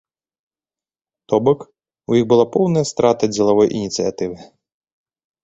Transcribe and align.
То 1.33 1.39
бок, 1.47 1.59
у 2.13 2.17
іх 2.21 2.25
была 2.33 2.45
поўная 2.57 2.85
страта 2.93 3.23
дзелавой 3.35 3.67
ініцыятывы. 3.83 4.35